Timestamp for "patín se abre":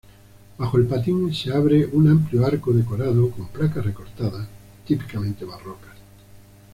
0.87-1.85